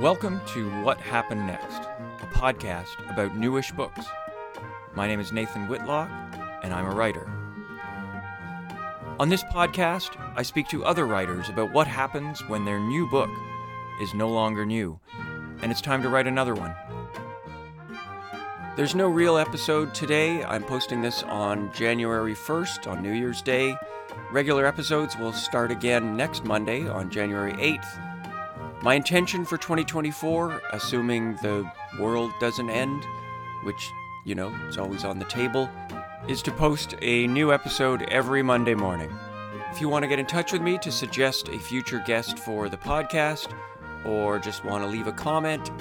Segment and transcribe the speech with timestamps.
[0.00, 1.82] Welcome to What Happened Next,
[2.20, 4.06] a podcast about newish books.
[4.94, 6.08] My name is Nathan Whitlock,
[6.62, 7.28] and I'm a writer.
[9.18, 13.30] On this podcast, I speak to other writers about what happens when their new book
[14.00, 15.00] is no longer new,
[15.62, 16.74] and it's time to write another one.
[18.76, 20.44] There's no real episode today.
[20.44, 23.76] I'm posting this on January 1st, on New Year's Day.
[24.30, 28.82] Regular episodes will start again next Monday, on January 8th.
[28.82, 33.04] My intention for 2024, assuming the world doesn't end,
[33.64, 33.90] which,
[34.24, 35.68] you know, it's always on the table,
[36.28, 39.12] is to post a new episode every Monday morning.
[39.72, 42.68] If you want to get in touch with me to suggest a future guest for
[42.68, 43.52] the podcast,
[44.06, 45.72] or just want to leave a comment,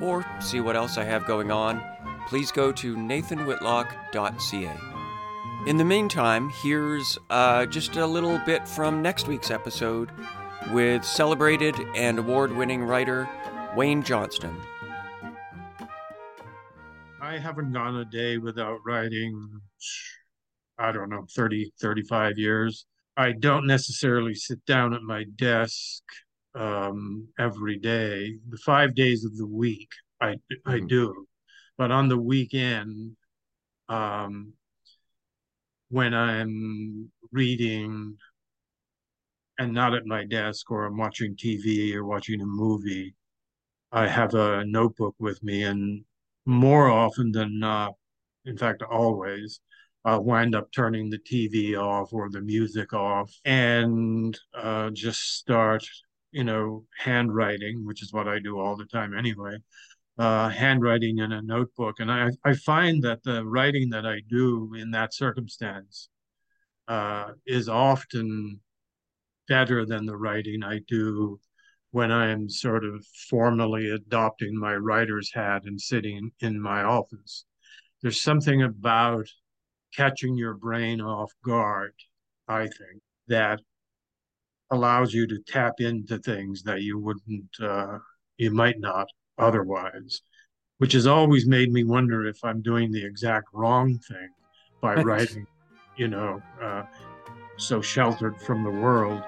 [0.00, 1.82] or see what else I have going on,
[2.28, 4.94] please go to nathanwhitlock.ca.
[5.66, 10.10] In the meantime, here's uh, just a little bit from next week's episode
[10.72, 13.28] with celebrated and award winning writer
[13.74, 14.54] Wayne Johnston.
[17.20, 19.60] I haven't gone a day without writing,
[20.78, 22.86] I don't know, 30, 35 years.
[23.16, 26.02] I don't necessarily sit down at my desk
[26.54, 28.36] um, every day.
[28.50, 29.88] The five days of the week,
[30.20, 30.70] I, mm-hmm.
[30.70, 31.26] I do.
[31.76, 33.16] But on the weekend,
[33.88, 34.54] um,
[35.88, 38.16] when I'm reading
[39.58, 43.14] and not at my desk or I'm watching TV or watching a movie,
[43.92, 45.64] I have a notebook with me.
[45.64, 46.04] And
[46.46, 47.94] more often than not,
[48.44, 49.60] in fact, always,
[50.04, 55.84] I'll wind up turning the TV off or the music off and uh, just start,
[56.32, 59.58] you know, handwriting, which is what I do all the time anyway.
[60.16, 61.96] Uh, handwriting in a notebook.
[61.98, 66.08] And I, I find that the writing that I do in that circumstance
[66.86, 68.60] uh, is often
[69.48, 71.40] better than the writing I do
[71.90, 77.44] when I'm sort of formally adopting my writer's hat and sitting in my office.
[78.00, 79.26] There's something about
[79.96, 81.94] catching your brain off guard,
[82.46, 83.60] I think, that
[84.70, 87.98] allows you to tap into things that you wouldn't, uh,
[88.36, 89.08] you might not
[89.38, 90.22] otherwise,
[90.78, 94.28] which has always made me wonder if I'm doing the exact wrong thing
[94.80, 95.46] by writing,
[95.96, 96.82] you know, uh,
[97.56, 99.22] so sheltered from the world.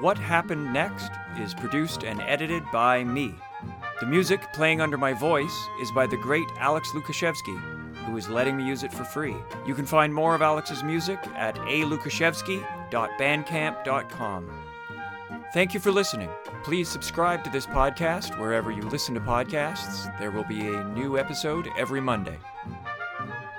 [0.00, 1.10] What Happened Next
[1.40, 3.34] is produced and edited by me.
[3.98, 7.58] The music playing under my voice is by the great Alex Lukashevsky,
[8.04, 9.34] who is letting me use it for free.
[9.66, 14.50] You can find more of Alex's music at alukashevsky.bandcamp.com.
[15.56, 16.28] Thank you for listening.
[16.64, 20.06] Please subscribe to this podcast wherever you listen to podcasts.
[20.18, 22.36] There will be a new episode every Monday.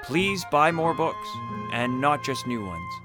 [0.03, 1.27] Please buy more books,
[1.73, 2.96] and not just new ones.